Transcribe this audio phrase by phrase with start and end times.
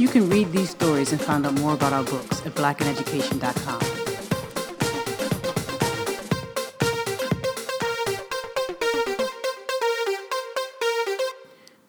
[0.00, 3.80] You can read these stories and find out more about our books at blackineducation.com.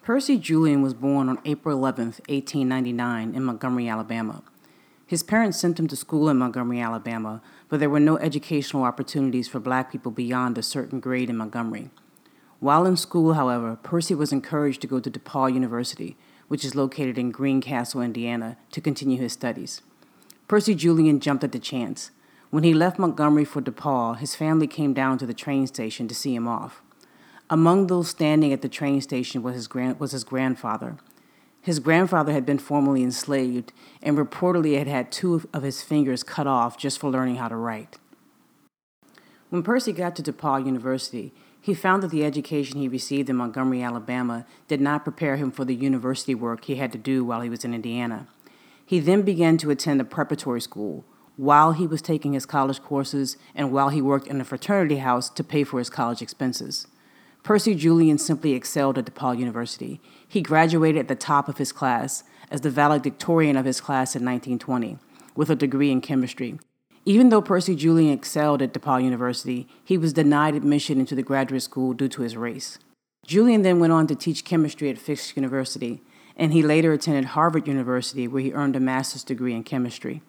[0.03, 4.43] Percy Julian was born on April 11, 1899, in Montgomery, Alabama.
[5.07, 9.47] His parents sent him to school in Montgomery, Alabama, but there were no educational opportunities
[9.47, 11.91] for black people beyond a certain grade in Montgomery.
[12.59, 16.17] While in school, however, Percy was encouraged to go to DePauw University,
[16.51, 19.81] which is located in Greencastle, Indiana, to continue his studies.
[20.49, 22.11] Percy Julian jumped at the chance.
[22.49, 26.13] When he left Montgomery for DePauw, his family came down to the train station to
[26.13, 26.81] see him off.
[27.49, 30.97] Among those standing at the train station was his, grand, was his grandfather.
[31.61, 33.71] His grandfather had been formerly enslaved
[34.03, 37.55] and reportedly had had two of his fingers cut off just for learning how to
[37.55, 37.97] write.
[39.49, 43.83] When Percy got to DePauw University, he found that the education he received in Montgomery,
[43.83, 47.49] Alabama, did not prepare him for the university work he had to do while he
[47.49, 48.27] was in Indiana.
[48.83, 51.05] He then began to attend a preparatory school
[51.37, 55.29] while he was taking his college courses and while he worked in a fraternity house
[55.29, 56.87] to pay for his college expenses.
[57.43, 60.01] Percy Julian simply excelled at DePauw University.
[60.27, 64.25] He graduated at the top of his class as the valedictorian of his class in
[64.25, 64.97] 1920
[65.35, 66.59] with a degree in chemistry.
[67.05, 71.63] Even though Percy Julian excelled at DePauw University, he was denied admission into the graduate
[71.63, 72.77] school due to his race.
[73.25, 76.01] Julian then went on to teach chemistry at Fisk University,
[76.35, 80.21] and he later attended Harvard University where he earned a master's degree in chemistry.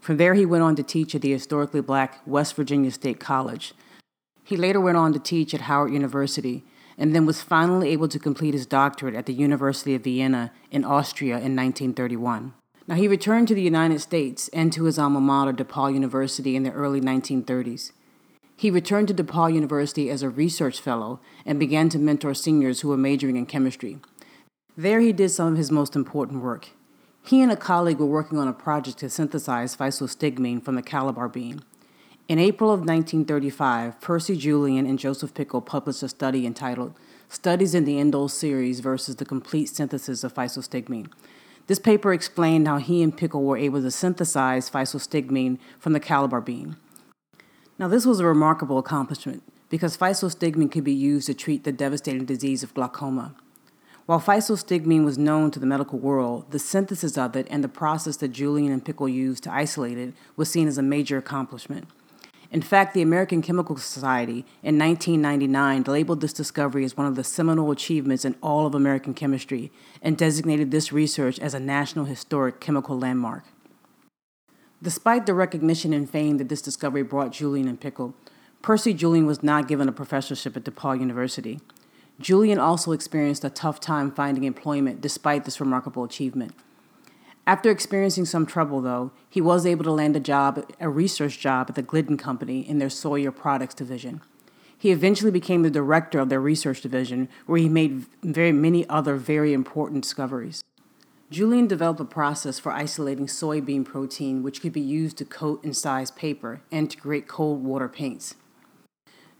[0.00, 3.74] From there, he went on to teach at the historically black West Virginia State College,
[4.46, 6.64] he later went on to teach at Howard University
[6.96, 10.84] and then was finally able to complete his doctorate at the University of Vienna in
[10.84, 12.54] Austria in 1931.
[12.88, 16.62] Now, he returned to the United States and to his alma mater, DePauw University, in
[16.62, 17.90] the early 1930s.
[18.56, 22.88] He returned to DePauw University as a research fellow and began to mentor seniors who
[22.88, 23.98] were majoring in chemistry.
[24.76, 26.68] There, he did some of his most important work.
[27.24, 31.28] He and a colleague were working on a project to synthesize physostigmine from the calabar
[31.28, 31.62] bean.
[32.28, 36.94] In April of 1935, Percy Julian and Joseph Pikl published a study entitled
[37.28, 41.08] Studies in the Indole Series versus the Complete Synthesis of Physostigmine.
[41.66, 46.40] This paper explained how he and Pikl were able to synthesize physostigmine from the calabar
[46.40, 46.76] bean.
[47.78, 52.24] Now, this was a remarkable accomplishment because physostigmine could be used to treat the devastating
[52.24, 53.34] disease of glaucoma.
[54.06, 58.16] While physostigmine was known to the medical world, the synthesis of it and the process
[58.18, 61.88] that Julian and Pikl used to isolate it was seen as a major accomplishment.
[62.50, 67.24] In fact, the American Chemical Society in 1999 labeled this discovery as one of the
[67.24, 72.60] seminal achievements in all of American chemistry and designated this research as a National Historic
[72.60, 73.44] Chemical Landmark.
[74.82, 78.14] Despite the recognition and fame that this discovery brought Julian and Pikl,
[78.62, 81.60] Percy Julian was not given a professorship at DePauw University.
[82.20, 86.52] Julian also experienced a tough time finding employment despite this remarkable achievement.
[87.48, 91.66] After experiencing some trouble, though, he was able to land a job, a research job
[91.68, 94.20] at the Glidden Company in their Soya Products division.
[94.76, 99.14] He eventually became the director of their research division, where he made very many other
[99.14, 100.64] very important discoveries.
[101.30, 105.76] Julian developed a process for isolating soybean protein, which could be used to coat and
[105.76, 108.34] size paper and to create cold water paints.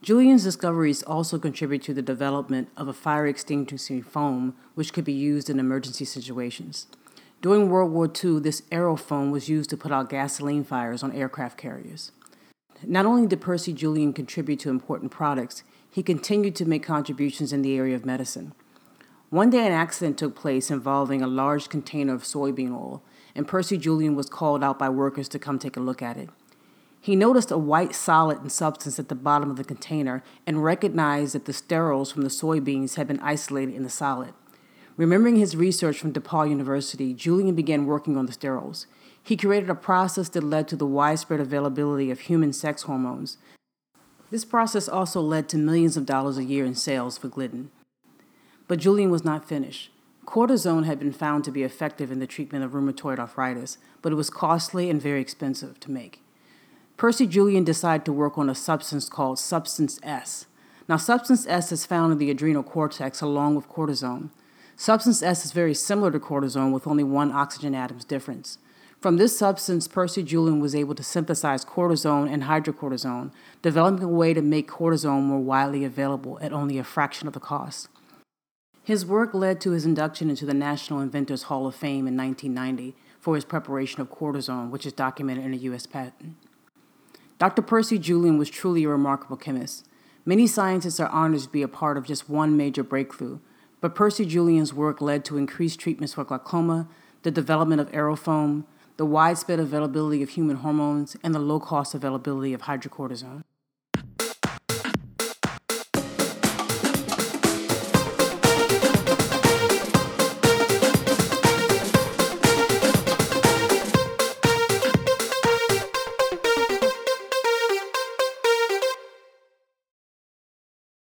[0.00, 5.12] Julian's discoveries also contribute to the development of a fire extinguishing foam, which could be
[5.12, 6.86] used in emergency situations.
[7.42, 11.58] During World War II, this aerofoam was used to put out gasoline fires on aircraft
[11.58, 12.12] carriers.
[12.82, 17.62] Not only did Percy Julian contribute to important products, he continued to make contributions in
[17.62, 18.52] the area of medicine.
[19.30, 23.02] One day, an accident took place involving a large container of soybean oil,
[23.34, 26.30] and Percy Julian was called out by workers to come take a look at it.
[27.00, 31.34] He noticed a white solid and substance at the bottom of the container and recognized
[31.34, 34.32] that the sterols from the soybeans had been isolated in the solid.
[34.96, 38.86] Remembering his research from DePauw University, Julian began working on the sterols.
[39.22, 43.36] He created a process that led to the widespread availability of human sex hormones.
[44.30, 47.70] This process also led to millions of dollars a year in sales for Glidden.
[48.68, 49.90] But Julian was not finished.
[50.24, 54.16] Cortisone had been found to be effective in the treatment of rheumatoid arthritis, but it
[54.16, 56.22] was costly and very expensive to make.
[56.96, 60.46] Percy Julian decided to work on a substance called Substance S.
[60.88, 64.30] Now, Substance S is found in the adrenal cortex along with cortisone.
[64.78, 68.58] Substance S is very similar to cortisone with only one oxygen atom's difference.
[69.00, 73.32] From this substance, Percy Julian was able to synthesize cortisone and hydrocortisone,
[73.62, 77.40] developing a way to make cortisone more widely available at only a fraction of the
[77.40, 77.88] cost.
[78.82, 82.94] His work led to his induction into the National Inventors Hall of Fame in 1990
[83.18, 85.86] for his preparation of cortisone, which is documented in a U.S.
[85.86, 86.36] patent.
[87.38, 87.62] Dr.
[87.62, 89.86] Percy Julian was truly a remarkable chemist.
[90.24, 93.38] Many scientists are honored to be a part of just one major breakthrough,
[93.80, 96.88] but Percy Julian's work led to increased treatments for glaucoma,
[97.22, 98.64] the development of aerofoam,
[98.96, 103.42] the widespread availability of human hormones, and the low cost availability of hydrocortisone.